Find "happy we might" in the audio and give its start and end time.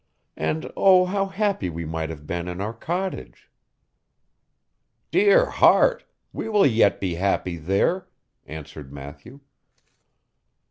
1.27-2.09